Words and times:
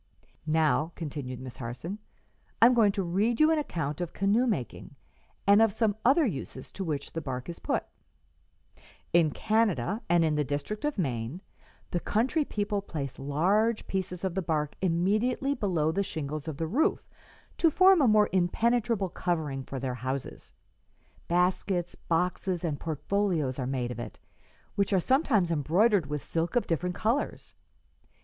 "Now," 0.47 0.93
continued 0.95 1.39
Miss 1.39 1.57
Harson, 1.57 1.99
"I 2.59 2.65
am 2.65 2.73
going 2.73 2.91
to 2.93 3.03
read 3.03 3.39
you 3.39 3.51
an 3.51 3.59
account 3.59 4.01
of 4.01 4.13
canoe 4.13 4.47
making, 4.47 4.95
and 5.45 5.61
of 5.61 5.71
some 5.71 5.95
other 6.03 6.25
uses 6.25 6.71
to 6.71 6.83
which 6.83 7.13
the 7.13 7.21
bark 7.21 7.47
is 7.47 7.59
put: 7.59 7.83
"'In 9.13 9.29
Canada 9.29 10.01
and 10.09 10.25
in 10.25 10.33
the 10.33 10.43
district 10.43 10.85
of 10.85 10.97
Maine 10.97 11.39
the 11.91 11.99
country 11.99 12.43
people 12.43 12.81
place 12.81 13.19
large 13.19 13.85
pieces 13.85 14.23
of 14.23 14.33
the 14.33 14.41
bark 14.41 14.73
immediately 14.81 15.53
below 15.53 15.91
the 15.91 16.01
shingles 16.01 16.47
of 16.47 16.57
the 16.57 16.65
roof, 16.65 17.07
to 17.59 17.69
form 17.69 18.01
a 18.01 18.07
more 18.07 18.27
impenetrable 18.31 19.09
covering 19.09 19.61
for 19.63 19.79
their 19.79 19.93
houses. 19.93 20.55
Baskets, 21.27 21.93
boxes 21.93 22.63
and 22.63 22.79
portfolios 22.79 23.59
are 23.59 23.67
made 23.67 23.91
of 23.91 23.99
it, 23.99 24.17
which 24.73 24.93
are 24.93 24.99
sometimes 24.99 25.51
embroidered 25.51 26.07
with 26.07 26.23
silk 26.25 26.55
of 26.55 26.65
different 26.65 26.95
colors. 26.95 27.53